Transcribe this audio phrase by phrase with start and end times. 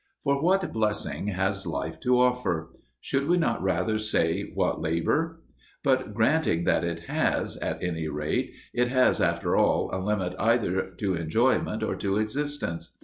[0.23, 2.71] For what blessing has life to offer?
[3.01, 5.43] Should we not rather say what labour?
[5.83, 10.89] But granting that it has, at any rate it has after all a limit either
[10.97, 12.97] to enjoyment or to existence.